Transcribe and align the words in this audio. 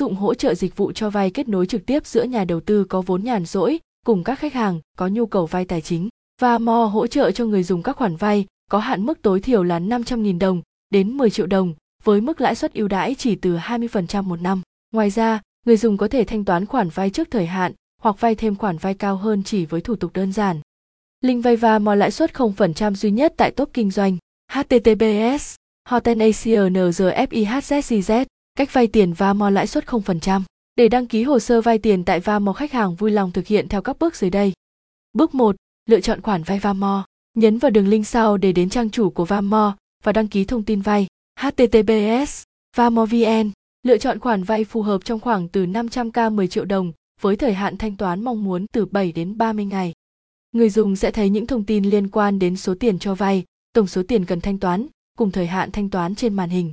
dụng 0.00 0.14
hỗ 0.14 0.34
trợ 0.34 0.54
dịch 0.54 0.76
vụ 0.76 0.92
cho 0.92 1.10
vay 1.10 1.30
kết 1.30 1.48
nối 1.48 1.66
trực 1.66 1.86
tiếp 1.86 2.06
giữa 2.06 2.22
nhà 2.22 2.44
đầu 2.44 2.60
tư 2.60 2.84
có 2.84 3.02
vốn 3.02 3.24
nhàn 3.24 3.44
rỗi 3.44 3.78
cùng 4.06 4.24
các 4.24 4.38
khách 4.38 4.54
hàng 4.54 4.80
có 4.96 5.08
nhu 5.08 5.26
cầu 5.26 5.46
vay 5.46 5.64
tài 5.64 5.80
chính. 5.80 6.08
Và 6.40 6.58
Mo 6.58 6.84
hỗ 6.84 7.06
trợ 7.06 7.30
cho 7.30 7.44
người 7.44 7.62
dùng 7.62 7.82
các 7.82 7.96
khoản 7.96 8.16
vay 8.16 8.46
có 8.70 8.78
hạn 8.78 9.06
mức 9.06 9.22
tối 9.22 9.40
thiểu 9.40 9.62
là 9.62 9.80
500.000 9.80 10.38
đồng 10.38 10.62
đến 10.90 11.16
10 11.16 11.30
triệu 11.30 11.46
đồng 11.46 11.74
với 12.04 12.20
mức 12.20 12.40
lãi 12.40 12.54
suất 12.54 12.74
ưu 12.74 12.88
đãi 12.88 13.14
chỉ 13.14 13.34
từ 13.34 13.56
20% 13.56 14.22
một 14.22 14.40
năm. 14.40 14.62
Ngoài 14.92 15.10
ra, 15.10 15.40
người 15.66 15.76
dùng 15.76 15.96
có 15.96 16.08
thể 16.08 16.24
thanh 16.24 16.44
toán 16.44 16.66
khoản 16.66 16.88
vay 16.88 17.10
trước 17.10 17.28
thời 17.30 17.46
hạn 17.46 17.72
hoặc 18.02 18.20
vay 18.20 18.34
thêm 18.34 18.56
khoản 18.56 18.76
vay 18.76 18.94
cao 18.94 19.16
hơn 19.16 19.42
chỉ 19.42 19.66
với 19.66 19.80
thủ 19.80 19.96
tục 19.96 20.10
đơn 20.14 20.32
giản. 20.32 20.60
Link 21.20 21.44
vay 21.44 21.56
và 21.56 21.78
mò 21.78 21.94
lãi 21.94 22.10
suất 22.10 22.32
0% 22.32 22.94
duy 22.94 23.10
nhất 23.10 23.34
tại 23.36 23.50
top 23.50 23.70
kinh 23.72 23.90
doanh. 23.90 24.16
HTTPS 24.52 25.54
Hoten 25.88 26.18
Cách 28.58 28.72
vay 28.72 28.86
tiền 28.86 29.12
Vamo 29.12 29.50
lãi 29.50 29.66
suất 29.66 29.86
0%. 29.86 30.42
Để 30.76 30.88
đăng 30.88 31.06
ký 31.06 31.22
hồ 31.22 31.38
sơ 31.38 31.60
vay 31.60 31.78
tiền 31.78 32.04
tại 32.04 32.20
Vamo 32.20 32.52
khách 32.52 32.72
hàng 32.72 32.94
vui 32.94 33.10
lòng 33.10 33.32
thực 33.32 33.46
hiện 33.46 33.68
theo 33.68 33.82
các 33.82 33.98
bước 33.98 34.16
dưới 34.16 34.30
đây. 34.30 34.52
Bước 35.12 35.34
1. 35.34 35.56
Lựa 35.90 36.00
chọn 36.00 36.20
khoản 36.20 36.42
vay 36.42 36.58
Vamo. 36.58 37.04
Nhấn 37.36 37.58
vào 37.58 37.70
đường 37.70 37.88
link 37.88 38.06
sau 38.06 38.36
để 38.36 38.52
đến 38.52 38.70
trang 38.70 38.90
chủ 38.90 39.10
của 39.10 39.24
Vamo 39.24 39.76
và 40.04 40.12
đăng 40.12 40.28
ký 40.28 40.44
thông 40.44 40.62
tin 40.62 40.80
vay. 40.80 41.06
HTTPS 41.40 42.42
Vamo 42.76 43.06
VN 43.06 43.50
Lựa 43.82 43.98
chọn 43.98 44.18
khoản 44.18 44.42
vay 44.42 44.64
phù 44.64 44.82
hợp 44.82 45.04
trong 45.04 45.20
khoảng 45.20 45.48
từ 45.48 45.66
500k 45.66 46.32
10 46.34 46.48
triệu 46.48 46.64
đồng 46.64 46.92
với 47.20 47.36
thời 47.36 47.54
hạn 47.54 47.76
thanh 47.76 47.96
toán 47.96 48.24
mong 48.24 48.44
muốn 48.44 48.66
từ 48.72 48.86
7 48.86 49.12
đến 49.12 49.38
30 49.38 49.64
ngày. 49.64 49.92
Người 50.52 50.70
dùng 50.70 50.96
sẽ 50.96 51.10
thấy 51.10 51.30
những 51.30 51.46
thông 51.46 51.64
tin 51.64 51.84
liên 51.84 52.08
quan 52.08 52.38
đến 52.38 52.56
số 52.56 52.74
tiền 52.80 52.98
cho 52.98 53.14
vay, 53.14 53.44
tổng 53.72 53.86
số 53.86 54.02
tiền 54.08 54.24
cần 54.24 54.40
thanh 54.40 54.58
toán, 54.58 54.86
cùng 55.18 55.30
thời 55.30 55.46
hạn 55.46 55.70
thanh 55.70 55.90
toán 55.90 56.14
trên 56.14 56.34
màn 56.34 56.50
hình. 56.50 56.72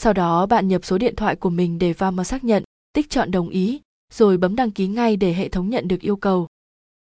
Sau 0.00 0.12
đó 0.12 0.46
bạn 0.46 0.68
nhập 0.68 0.84
số 0.84 0.98
điện 0.98 1.16
thoại 1.16 1.36
của 1.36 1.50
mình 1.50 1.78
để 1.78 1.92
vào 1.92 2.12
mà 2.12 2.24
xác 2.24 2.44
nhận, 2.44 2.62
tích 2.92 3.10
chọn 3.10 3.30
đồng 3.30 3.48
ý, 3.48 3.80
rồi 4.12 4.36
bấm 4.36 4.56
đăng 4.56 4.70
ký 4.70 4.86
ngay 4.86 5.16
để 5.16 5.32
hệ 5.32 5.48
thống 5.48 5.70
nhận 5.70 5.88
được 5.88 6.00
yêu 6.00 6.16
cầu. 6.16 6.46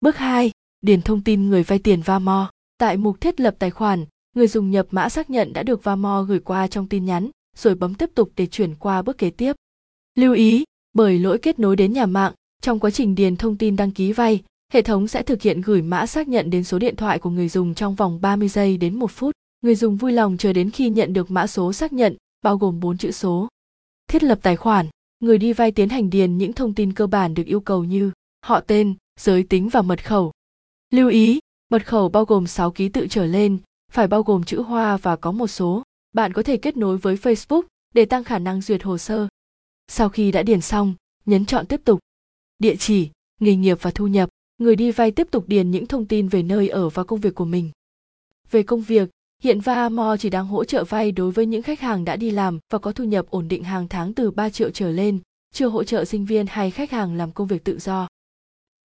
Bước 0.01 0.17
2. 0.17 0.51
Điền 0.81 1.01
thông 1.01 1.21
tin 1.21 1.49
người 1.49 1.63
vay 1.63 1.79
tiền 1.79 2.01
Vamo. 2.01 2.49
Tại 2.77 2.97
mục 2.97 3.21
thiết 3.21 3.39
lập 3.39 3.55
tài 3.59 3.69
khoản, 3.71 4.05
người 4.35 4.47
dùng 4.47 4.71
nhập 4.71 4.87
mã 4.91 5.09
xác 5.09 5.29
nhận 5.29 5.53
đã 5.53 5.63
được 5.63 5.83
Vamo 5.83 6.23
gửi 6.23 6.39
qua 6.39 6.67
trong 6.67 6.87
tin 6.87 7.05
nhắn, 7.05 7.29
rồi 7.57 7.75
bấm 7.75 7.93
tiếp 7.93 8.09
tục 8.15 8.31
để 8.35 8.45
chuyển 8.45 8.75
qua 8.75 9.01
bước 9.01 9.17
kế 9.17 9.29
tiếp. 9.29 9.55
Lưu 10.15 10.33
ý, 10.33 10.63
bởi 10.93 11.19
lỗi 11.19 11.37
kết 11.37 11.59
nối 11.59 11.75
đến 11.75 11.93
nhà 11.93 12.05
mạng, 12.05 12.33
trong 12.61 12.79
quá 12.79 12.91
trình 12.91 13.15
điền 13.15 13.35
thông 13.35 13.57
tin 13.57 13.75
đăng 13.75 13.91
ký 13.91 14.11
vay, 14.11 14.43
hệ 14.73 14.81
thống 14.81 15.07
sẽ 15.07 15.23
thực 15.23 15.41
hiện 15.41 15.61
gửi 15.61 15.81
mã 15.81 16.05
xác 16.05 16.27
nhận 16.27 16.49
đến 16.49 16.63
số 16.63 16.79
điện 16.79 16.95
thoại 16.95 17.19
của 17.19 17.29
người 17.29 17.49
dùng 17.49 17.73
trong 17.73 17.95
vòng 17.95 18.21
30 18.21 18.47
giây 18.47 18.77
đến 18.77 18.99
1 18.99 19.11
phút. 19.11 19.31
Người 19.61 19.75
dùng 19.75 19.95
vui 19.95 20.11
lòng 20.11 20.37
chờ 20.37 20.53
đến 20.53 20.69
khi 20.69 20.89
nhận 20.89 21.13
được 21.13 21.31
mã 21.31 21.47
số 21.47 21.73
xác 21.73 21.93
nhận, 21.93 22.15
bao 22.43 22.57
gồm 22.57 22.79
4 22.79 22.97
chữ 22.97 23.11
số. 23.11 23.47
Thiết 24.07 24.23
lập 24.23 24.39
tài 24.41 24.55
khoản, 24.55 24.87
người 25.19 25.37
đi 25.37 25.53
vay 25.53 25.71
tiến 25.71 25.89
hành 25.89 26.09
điền 26.09 26.37
những 26.37 26.53
thông 26.53 26.73
tin 26.73 26.93
cơ 26.93 27.07
bản 27.07 27.33
được 27.33 27.45
yêu 27.45 27.59
cầu 27.59 27.83
như 27.83 28.11
họ 28.45 28.59
tên, 28.59 28.95
giới 29.19 29.43
tính 29.43 29.69
và 29.69 29.81
mật 29.81 30.05
khẩu. 30.05 30.31
Lưu 30.91 31.09
ý, 31.09 31.39
mật 31.69 31.87
khẩu 31.87 32.09
bao 32.09 32.25
gồm 32.25 32.47
6 32.47 32.71
ký 32.71 32.89
tự 32.89 33.07
trở 33.09 33.25
lên, 33.25 33.57
phải 33.91 34.07
bao 34.07 34.23
gồm 34.23 34.43
chữ 34.43 34.61
hoa 34.61 34.97
và 34.97 35.15
có 35.15 35.31
một 35.31 35.47
số. 35.47 35.83
Bạn 36.13 36.33
có 36.33 36.43
thể 36.43 36.57
kết 36.57 36.77
nối 36.77 36.97
với 36.97 37.15
Facebook 37.15 37.61
để 37.93 38.05
tăng 38.05 38.23
khả 38.23 38.39
năng 38.39 38.61
duyệt 38.61 38.83
hồ 38.83 38.97
sơ. 38.97 39.27
Sau 39.87 40.09
khi 40.09 40.31
đã 40.31 40.43
điền 40.43 40.61
xong, 40.61 40.95
nhấn 41.25 41.45
chọn 41.45 41.65
tiếp 41.65 41.81
tục. 41.85 41.99
Địa 42.59 42.75
chỉ, 42.75 43.09
nghề 43.39 43.55
nghiệp 43.55 43.77
và 43.81 43.91
thu 43.91 44.07
nhập, 44.07 44.29
người 44.57 44.75
đi 44.75 44.91
vay 44.91 45.11
tiếp 45.11 45.27
tục 45.31 45.43
điền 45.47 45.71
những 45.71 45.85
thông 45.85 46.05
tin 46.05 46.27
về 46.27 46.43
nơi 46.43 46.69
ở 46.69 46.89
và 46.89 47.03
công 47.03 47.19
việc 47.19 47.35
của 47.35 47.45
mình. 47.45 47.71
Về 48.51 48.63
công 48.63 48.81
việc, 48.81 49.09
hiện 49.43 49.59
Vamo 49.59 50.17
chỉ 50.17 50.29
đang 50.29 50.47
hỗ 50.47 50.63
trợ 50.63 50.83
vay 50.83 51.11
đối 51.11 51.31
với 51.31 51.45
những 51.45 51.61
khách 51.61 51.79
hàng 51.79 52.05
đã 52.05 52.15
đi 52.15 52.31
làm 52.31 52.59
và 52.71 52.79
có 52.79 52.91
thu 52.91 53.03
nhập 53.03 53.25
ổn 53.29 53.47
định 53.47 53.63
hàng 53.63 53.87
tháng 53.87 54.13
từ 54.13 54.31
3 54.31 54.49
triệu 54.49 54.69
trở 54.69 54.91
lên, 54.91 55.19
chưa 55.53 55.67
hỗ 55.67 55.83
trợ 55.83 56.05
sinh 56.05 56.25
viên 56.25 56.45
hay 56.47 56.71
khách 56.71 56.91
hàng 56.91 57.15
làm 57.15 57.31
công 57.31 57.47
việc 57.47 57.63
tự 57.63 57.79
do. 57.79 58.07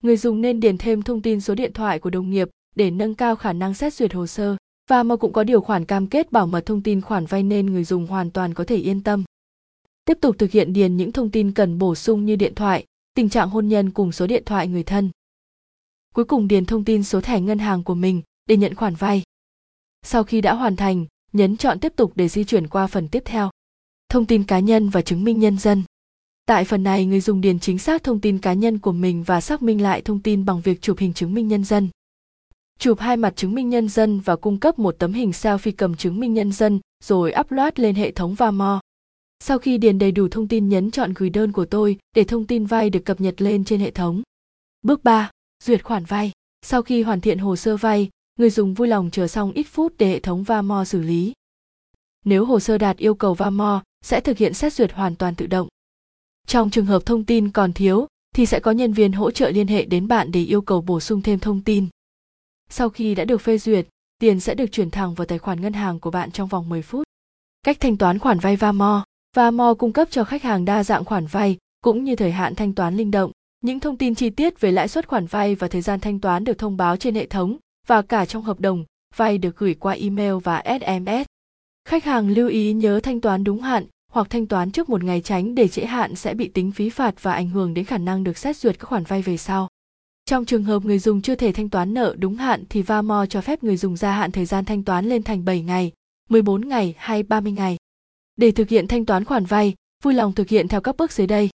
Người 0.02 0.16
dùng 0.16 0.40
nên 0.40 0.60
điền 0.60 0.78
thêm 0.78 1.02
thông 1.02 1.22
tin 1.22 1.40
số 1.40 1.54
điện 1.54 1.72
thoại 1.72 1.98
của 1.98 2.10
đồng 2.10 2.30
nghiệp 2.30 2.48
để 2.76 2.90
nâng 2.90 3.14
cao 3.14 3.36
khả 3.36 3.52
năng 3.52 3.74
xét 3.74 3.94
duyệt 3.94 4.12
hồ 4.12 4.26
sơ 4.26 4.56
Vamo 4.90 5.16
cũng 5.16 5.32
có 5.32 5.44
điều 5.44 5.60
khoản 5.60 5.84
cam 5.84 6.06
kết 6.06 6.32
bảo 6.32 6.46
mật 6.46 6.66
thông 6.66 6.82
tin 6.82 7.00
khoản 7.00 7.26
vay 7.26 7.42
nên 7.42 7.66
người 7.66 7.84
dùng 7.84 8.06
hoàn 8.06 8.30
toàn 8.30 8.54
có 8.54 8.64
thể 8.64 8.76
yên 8.76 9.02
tâm. 9.02 9.24
Tiếp 10.04 10.18
tục 10.20 10.36
thực 10.38 10.50
hiện 10.50 10.72
điền 10.72 10.96
những 10.96 11.12
thông 11.12 11.30
tin 11.30 11.52
cần 11.52 11.78
bổ 11.78 11.94
sung 11.94 12.24
như 12.24 12.36
điện 12.36 12.54
thoại, 12.54 12.84
tình 13.14 13.28
trạng 13.28 13.50
hôn 13.50 13.68
nhân 13.68 13.90
cùng 13.90 14.12
số 14.12 14.26
điện 14.26 14.42
thoại 14.46 14.68
người 14.68 14.82
thân. 14.82 15.10
Cuối 16.14 16.24
cùng 16.24 16.48
điền 16.48 16.66
thông 16.66 16.84
tin 16.84 17.04
số 17.04 17.20
thẻ 17.20 17.40
ngân 17.40 17.58
hàng 17.58 17.84
của 17.84 17.94
mình 17.94 18.22
để 18.48 18.56
nhận 18.56 18.74
khoản 18.74 18.94
vay. 18.94 19.22
Sau 20.02 20.24
khi 20.24 20.40
đã 20.40 20.54
hoàn 20.54 20.76
thành, 20.76 21.06
nhấn 21.32 21.56
chọn 21.56 21.80
tiếp 21.80 21.92
tục 21.96 22.12
để 22.14 22.28
di 22.28 22.44
chuyển 22.44 22.68
qua 22.68 22.86
phần 22.86 23.08
tiếp 23.08 23.22
theo. 23.24 23.50
Thông 24.08 24.26
tin 24.26 24.44
cá 24.44 24.58
nhân 24.58 24.88
và 24.88 25.02
chứng 25.02 25.24
minh 25.24 25.40
nhân 25.40 25.58
dân. 25.58 25.82
Tại 26.46 26.64
phần 26.64 26.82
này 26.82 27.06
người 27.06 27.20
dùng 27.20 27.40
điền 27.40 27.58
chính 27.58 27.78
xác 27.78 28.02
thông 28.02 28.20
tin 28.20 28.38
cá 28.38 28.52
nhân 28.52 28.78
của 28.78 28.92
mình 28.92 29.22
và 29.22 29.40
xác 29.40 29.62
minh 29.62 29.82
lại 29.82 30.02
thông 30.02 30.20
tin 30.20 30.44
bằng 30.44 30.60
việc 30.60 30.82
chụp 30.82 30.98
hình 30.98 31.12
chứng 31.12 31.34
minh 31.34 31.48
nhân 31.48 31.64
dân. 31.64 31.88
Chụp 32.78 32.98
hai 33.00 33.16
mặt 33.16 33.36
chứng 33.36 33.54
minh 33.54 33.70
nhân 33.70 33.88
dân 33.88 34.20
và 34.20 34.36
cung 34.36 34.60
cấp 34.60 34.78
một 34.78 34.96
tấm 34.98 35.12
hình 35.12 35.30
selfie 35.30 35.72
cầm 35.76 35.96
chứng 35.96 36.20
minh 36.20 36.34
nhân 36.34 36.52
dân 36.52 36.80
rồi 37.04 37.32
upload 37.40 37.72
lên 37.76 37.94
hệ 37.94 38.10
thống 38.10 38.34
Vamo. 38.34 38.80
Sau 39.40 39.58
khi 39.58 39.78
điền 39.78 39.98
đầy 39.98 40.12
đủ 40.12 40.28
thông 40.28 40.48
tin 40.48 40.68
nhấn 40.68 40.90
chọn 40.90 41.12
gửi 41.16 41.30
đơn 41.30 41.52
của 41.52 41.64
tôi 41.64 41.98
để 42.16 42.24
thông 42.24 42.46
tin 42.46 42.66
vay 42.66 42.90
được 42.90 43.04
cập 43.04 43.20
nhật 43.20 43.42
lên 43.42 43.64
trên 43.64 43.80
hệ 43.80 43.90
thống. 43.90 44.22
Bước 44.82 45.04
3. 45.04 45.30
Duyệt 45.64 45.84
khoản 45.84 46.04
vay. 46.04 46.32
Sau 46.62 46.82
khi 46.82 47.02
hoàn 47.02 47.20
thiện 47.20 47.38
hồ 47.38 47.56
sơ 47.56 47.76
vay, 47.76 48.08
người 48.38 48.50
dùng 48.50 48.74
vui 48.74 48.88
lòng 48.88 49.10
chờ 49.10 49.26
xong 49.26 49.52
ít 49.52 49.62
phút 49.62 49.94
để 49.98 50.08
hệ 50.08 50.20
thống 50.20 50.42
Vamo 50.42 50.84
xử 50.84 51.00
lý. 51.00 51.32
Nếu 52.24 52.44
hồ 52.44 52.60
sơ 52.60 52.78
đạt 52.78 52.96
yêu 52.96 53.14
cầu 53.14 53.34
Vamo, 53.34 53.82
sẽ 54.04 54.20
thực 54.20 54.38
hiện 54.38 54.54
xét 54.54 54.72
duyệt 54.72 54.92
hoàn 54.92 55.16
toàn 55.16 55.34
tự 55.34 55.46
động. 55.46 55.68
Trong 56.46 56.70
trường 56.70 56.86
hợp 56.86 57.06
thông 57.06 57.24
tin 57.24 57.50
còn 57.50 57.72
thiếu, 57.72 58.06
thì 58.34 58.46
sẽ 58.46 58.60
có 58.60 58.70
nhân 58.70 58.92
viên 58.92 59.12
hỗ 59.12 59.30
trợ 59.30 59.50
liên 59.50 59.66
hệ 59.66 59.84
đến 59.84 60.08
bạn 60.08 60.32
để 60.32 60.42
yêu 60.42 60.60
cầu 60.60 60.80
bổ 60.80 61.00
sung 61.00 61.22
thêm 61.22 61.38
thông 61.38 61.60
tin. 61.60 61.86
Sau 62.70 62.88
khi 62.88 63.14
đã 63.14 63.24
được 63.24 63.40
phê 63.40 63.58
duyệt, 63.58 63.86
tiền 64.18 64.40
sẽ 64.40 64.54
được 64.54 64.72
chuyển 64.72 64.90
thẳng 64.90 65.14
vào 65.14 65.26
tài 65.26 65.38
khoản 65.38 65.60
ngân 65.60 65.72
hàng 65.72 66.00
của 66.00 66.10
bạn 66.10 66.30
trong 66.30 66.48
vòng 66.48 66.68
10 66.68 66.82
phút. 66.82 67.02
Cách 67.62 67.80
thanh 67.80 67.96
toán 67.96 68.18
khoản 68.18 68.38
vay 68.38 68.56
Vamo 68.56 69.04
Vamo 69.36 69.74
cung 69.74 69.92
cấp 69.92 70.08
cho 70.10 70.24
khách 70.24 70.42
hàng 70.42 70.64
đa 70.64 70.84
dạng 70.84 71.04
khoản 71.04 71.26
vay 71.26 71.56
cũng 71.80 72.04
như 72.04 72.16
thời 72.16 72.32
hạn 72.32 72.54
thanh 72.54 72.74
toán 72.74 72.96
linh 72.96 73.10
động. 73.10 73.32
Những 73.60 73.80
thông 73.80 73.96
tin 73.96 74.14
chi 74.14 74.30
tiết 74.30 74.60
về 74.60 74.72
lãi 74.72 74.88
suất 74.88 75.08
khoản 75.08 75.26
vay 75.26 75.54
và 75.54 75.68
thời 75.68 75.82
gian 75.82 76.00
thanh 76.00 76.20
toán 76.20 76.44
được 76.44 76.58
thông 76.58 76.76
báo 76.76 76.96
trên 76.96 77.14
hệ 77.14 77.26
thống 77.26 77.58
và 77.88 78.02
cả 78.02 78.26
trong 78.26 78.42
hợp 78.42 78.60
đồng 78.60 78.84
vay 79.16 79.38
được 79.38 79.56
gửi 79.56 79.74
qua 79.74 79.92
email 79.92 80.34
và 80.44 80.62
SMS. 80.80 81.26
Khách 81.88 82.04
hàng 82.04 82.28
lưu 82.28 82.48
ý 82.48 82.72
nhớ 82.72 83.00
thanh 83.02 83.20
toán 83.20 83.44
đúng 83.44 83.60
hạn 83.60 83.86
hoặc 84.12 84.26
thanh 84.30 84.46
toán 84.46 84.70
trước 84.70 84.88
một 84.88 85.04
ngày 85.04 85.20
tránh 85.20 85.54
để 85.54 85.68
trễ 85.68 85.84
hạn 85.84 86.14
sẽ 86.14 86.34
bị 86.34 86.48
tính 86.48 86.72
phí 86.72 86.90
phạt 86.90 87.22
và 87.22 87.32
ảnh 87.32 87.48
hưởng 87.48 87.74
đến 87.74 87.84
khả 87.84 87.98
năng 87.98 88.24
được 88.24 88.38
xét 88.38 88.56
duyệt 88.56 88.78
các 88.78 88.86
khoản 88.86 89.04
vay 89.04 89.22
về 89.22 89.36
sau. 89.36 89.68
Trong 90.24 90.44
trường 90.44 90.64
hợp 90.64 90.84
người 90.84 90.98
dùng 90.98 91.22
chưa 91.22 91.34
thể 91.34 91.52
thanh 91.52 91.70
toán 91.70 91.94
nợ 91.94 92.14
đúng 92.18 92.36
hạn 92.36 92.64
thì 92.70 92.82
Vamo 92.82 93.26
cho 93.26 93.40
phép 93.40 93.64
người 93.64 93.76
dùng 93.76 93.96
gia 93.96 94.12
hạn 94.12 94.32
thời 94.32 94.44
gian 94.44 94.64
thanh 94.64 94.84
toán 94.84 95.06
lên 95.06 95.22
thành 95.22 95.44
7 95.44 95.62
ngày, 95.62 95.92
14 96.28 96.68
ngày 96.68 96.94
hay 96.98 97.22
30 97.22 97.52
ngày. 97.52 97.76
Để 98.36 98.50
thực 98.50 98.68
hiện 98.68 98.88
thanh 98.88 99.06
toán 99.06 99.24
khoản 99.24 99.44
vay, 99.44 99.74
vui 100.04 100.14
lòng 100.14 100.32
thực 100.32 100.48
hiện 100.48 100.68
theo 100.68 100.80
các 100.80 100.96
bước 100.96 101.12
dưới 101.12 101.26
đây. 101.26 101.50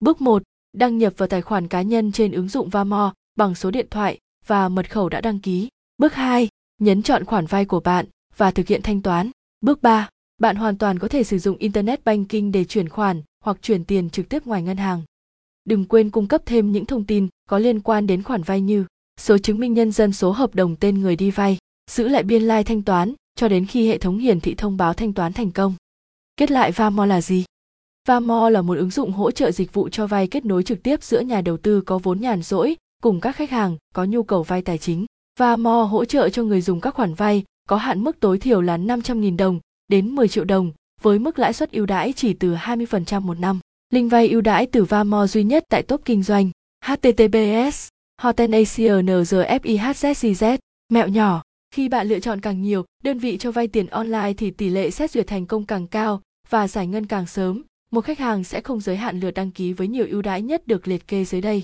Bước 0.00 0.20
1. 0.20 0.42
Đăng 0.72 0.98
nhập 0.98 1.12
vào 1.16 1.28
tài 1.28 1.42
khoản 1.42 1.68
cá 1.68 1.82
nhân 1.82 2.12
trên 2.12 2.32
ứng 2.32 2.48
dụng 2.48 2.68
Vamo 2.68 3.12
bằng 3.36 3.54
số 3.54 3.70
điện 3.70 3.86
thoại 3.90 4.18
và 4.48 4.68
mật 4.68 4.90
khẩu 4.90 5.08
đã 5.08 5.20
đăng 5.20 5.38
ký. 5.38 5.68
Bước 5.98 6.14
2. 6.14 6.48
Nhấn 6.80 7.02
chọn 7.02 7.24
khoản 7.24 7.46
vay 7.46 7.64
của 7.64 7.80
bạn 7.80 8.06
và 8.36 8.50
thực 8.50 8.66
hiện 8.66 8.82
thanh 8.82 9.02
toán. 9.02 9.30
Bước 9.60 9.82
3. 9.82 10.08
Bạn 10.40 10.56
hoàn 10.56 10.78
toàn 10.78 10.98
có 10.98 11.08
thể 11.08 11.24
sử 11.24 11.38
dụng 11.38 11.56
Internet 11.56 12.04
Banking 12.04 12.52
để 12.52 12.64
chuyển 12.64 12.88
khoản 12.88 13.22
hoặc 13.44 13.56
chuyển 13.62 13.84
tiền 13.84 14.10
trực 14.10 14.28
tiếp 14.28 14.46
ngoài 14.46 14.62
ngân 14.62 14.76
hàng. 14.76 15.02
Đừng 15.64 15.84
quên 15.84 16.10
cung 16.10 16.26
cấp 16.26 16.42
thêm 16.46 16.72
những 16.72 16.86
thông 16.86 17.04
tin 17.04 17.28
có 17.48 17.58
liên 17.58 17.80
quan 17.80 18.06
đến 18.06 18.22
khoản 18.22 18.42
vay 18.42 18.60
như 18.60 18.84
số 19.20 19.38
chứng 19.38 19.58
minh 19.58 19.74
nhân 19.74 19.92
dân 19.92 20.12
số 20.12 20.30
hợp 20.30 20.54
đồng 20.54 20.76
tên 20.76 21.00
người 21.00 21.16
đi 21.16 21.30
vay, 21.30 21.58
giữ 21.90 22.08
lại 22.08 22.22
biên 22.22 22.42
lai 22.42 22.60
like 22.60 22.68
thanh 22.68 22.82
toán 22.82 23.14
cho 23.34 23.48
đến 23.48 23.66
khi 23.66 23.88
hệ 23.88 23.98
thống 23.98 24.18
hiển 24.18 24.40
thị 24.40 24.54
thông 24.54 24.76
báo 24.76 24.94
thanh 24.94 25.12
toán 25.12 25.32
thành 25.32 25.50
công. 25.50 25.74
Kết 26.36 26.50
lại 26.50 26.72
Vamo 26.72 27.06
là 27.06 27.20
gì? 27.20 27.44
Vamo 28.08 28.50
là 28.50 28.62
một 28.62 28.78
ứng 28.78 28.90
dụng 28.90 29.12
hỗ 29.12 29.30
trợ 29.30 29.50
dịch 29.50 29.72
vụ 29.72 29.88
cho 29.88 30.06
vay 30.06 30.26
kết 30.26 30.44
nối 30.44 30.62
trực 30.62 30.82
tiếp 30.82 31.02
giữa 31.02 31.20
nhà 31.20 31.40
đầu 31.40 31.56
tư 31.56 31.80
có 31.80 31.98
vốn 31.98 32.20
nhàn 32.20 32.42
rỗi 32.42 32.76
cùng 33.02 33.20
các 33.20 33.36
khách 33.36 33.50
hàng 33.50 33.76
có 33.94 34.04
nhu 34.04 34.22
cầu 34.22 34.42
vay 34.42 34.62
tài 34.62 34.78
chính. 34.78 35.06
và 35.38 35.56
mo 35.56 35.82
hỗ 35.82 36.04
trợ 36.04 36.28
cho 36.28 36.42
người 36.42 36.60
dùng 36.60 36.80
các 36.80 36.94
khoản 36.94 37.14
vay 37.14 37.44
có 37.68 37.76
hạn 37.76 38.04
mức 38.04 38.20
tối 38.20 38.38
thiểu 38.38 38.60
là 38.60 38.78
500.000 38.78 39.36
đồng 39.36 39.60
đến 39.88 40.14
10 40.14 40.28
triệu 40.28 40.44
đồng 40.44 40.72
với 41.00 41.18
mức 41.18 41.38
lãi 41.38 41.52
suất 41.52 41.72
ưu 41.72 41.86
đãi 41.86 42.12
chỉ 42.12 42.32
từ 42.32 42.54
20% 42.54 43.20
một 43.20 43.38
năm. 43.38 43.60
Link 43.90 44.12
vay 44.12 44.28
ưu 44.28 44.40
đãi 44.40 44.66
từ 44.66 44.84
Vamo 44.84 45.26
duy 45.26 45.44
nhất 45.44 45.64
tại 45.68 45.82
top 45.82 46.00
kinh 46.04 46.22
doanh. 46.22 46.50
HTTPS 46.84 47.88
Hoten 48.22 48.50
ACNRFIHZCZ 48.50 50.58
Mẹo 50.92 51.08
nhỏ 51.08 51.42
khi 51.70 51.88
bạn 51.88 52.08
lựa 52.08 52.20
chọn 52.20 52.40
càng 52.40 52.62
nhiều 52.62 52.84
đơn 53.02 53.18
vị 53.18 53.38
cho 53.38 53.52
vay 53.52 53.68
tiền 53.68 53.86
online 53.86 54.32
thì 54.36 54.50
tỷ 54.50 54.68
lệ 54.68 54.90
xét 54.90 55.10
duyệt 55.10 55.26
thành 55.26 55.46
công 55.46 55.66
càng 55.66 55.86
cao 55.86 56.22
và 56.48 56.68
giải 56.68 56.86
ngân 56.86 57.06
càng 57.06 57.26
sớm. 57.26 57.62
Một 57.90 58.04
khách 58.04 58.18
hàng 58.18 58.44
sẽ 58.44 58.60
không 58.60 58.80
giới 58.80 58.96
hạn 58.96 59.20
lượt 59.20 59.30
đăng 59.30 59.50
ký 59.50 59.72
với 59.72 59.88
nhiều 59.88 60.06
ưu 60.10 60.22
đãi 60.22 60.42
nhất 60.42 60.66
được 60.66 60.88
liệt 60.88 61.08
kê 61.08 61.24
dưới 61.24 61.40
đây. 61.40 61.62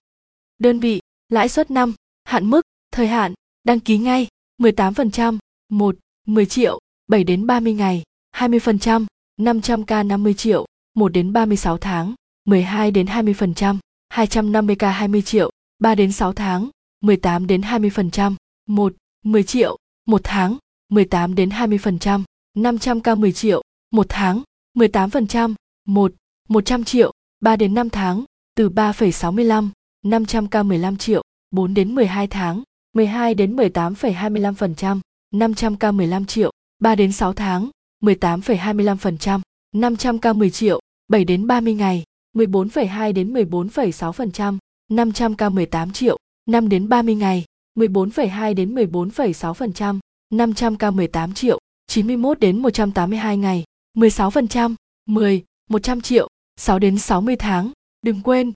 Đơn 0.59 0.81
vị, 0.81 1.01
lãi 1.35 1.49
suất 1.49 1.71
năm, 1.71 1.95
hạn 2.25 2.51
mức, 2.51 2.63
thời 2.93 3.09
hạn, 3.09 3.35
đăng 3.65 3.81
ký 3.81 3.99
ngay, 3.99 4.27
18%, 4.63 5.39
1, 5.69 5.97
10 6.27 6.47
triệu, 6.47 6.79
7 7.07 7.25
đến 7.25 7.47
30 7.47 7.75
ngày, 7.75 8.03
20%, 8.37 9.07
500k 9.41 10.07
50 10.07 10.35
triệu, 10.35 10.67
1 10.95 11.09
đến 11.09 11.33
36 11.33 11.79
tháng. 11.79 12.15
12 12.45 12.91
đến 12.91 13.07
20%, 13.07 13.79
250k 14.15 14.91
20 14.91 15.23
triệu, 15.23 15.51
3 15.79 15.95
đến 15.95 16.13
6 16.13 16.33
tháng, 16.33 16.69
18 17.01 17.47
đến 17.47 17.61
20%, 17.61 18.35
1, 18.67 18.95
10 19.25 19.43
triệu, 19.43 19.77
1 20.07 20.21
tháng, 20.25 20.57
18 20.89 21.35
đến 21.35 21.49
20%, 21.49 22.23
500k 22.57 23.17
10 23.17 23.33
triệu, 23.33 23.63
1 23.91 24.07
tháng, 24.09 24.43
18%, 24.77 25.55
1, 25.89 26.13
100 26.49 26.85
triệu, 26.85 27.13
3 27.41 27.57
đến 27.57 27.75
5 27.75 27.91
tháng, 27.91 28.25
từ 28.57 28.69
3,65, 28.69 29.69
500k 30.07 30.65
15 30.65 30.97
triệu, 30.97 31.23
4 31.55 31.75
đến 31.75 31.95
12 31.95 32.27
tháng, 32.27 32.63
12 32.95 33.35
đến 33.35 33.57
18,25%, 33.57 35.01
500k 35.35 35.95
15 35.95 36.25
triệu, 36.25 36.51
3 36.79 36.95
đến 36.95 37.13
6 37.13 37.33
tháng, 37.33 37.71
18,25%, 38.03 39.41
500k 39.75 40.35
10 40.35 40.51
triệu, 40.51 40.81
7 41.09 41.25
đến 41.25 41.47
30 41.47 41.75
ngày, 41.75 42.05
14,2 42.37 43.13
đến 43.13 43.33
14,6%, 43.33 44.59
500k 44.91 45.51
18 45.51 45.93
triệu, 45.93 46.17
5 46.51 46.69
đến 46.69 46.89
30 46.89 47.15
ngày, 47.15 47.45
14,2 47.79 48.55
đến 48.55 48.75
14,6%, 48.75 49.99
500k 50.33 50.93
18 50.93 51.35
triệu, 51.35 51.59
91 51.87 52.41
đến 52.41 52.63
182 52.63 53.37
ngày, 53.37 53.65
16%, 53.97 54.75
10, 55.07 55.45
100 55.71 56.01
triệu, 56.01 56.29
6 56.57 56.79
đến 56.79 56.99
60 56.99 57.37
tháng. 57.37 57.71
Đừng 58.03 58.23
quên, 58.23 58.53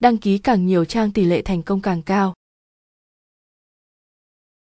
đăng 0.00 0.16
ký 0.18 0.38
càng 0.38 0.66
nhiều 0.66 0.84
trang 0.84 1.12
tỷ 1.12 1.24
lệ 1.24 1.42
thành 1.42 1.62
công 1.62 1.80
càng 1.80 2.02
cao. 2.02 2.34